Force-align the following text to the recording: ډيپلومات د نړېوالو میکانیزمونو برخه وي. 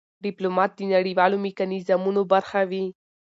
ډيپلومات 0.25 0.71
د 0.75 0.81
نړېوالو 0.95 1.37
میکانیزمونو 1.47 2.21
برخه 2.33 2.61
وي. 2.69 2.85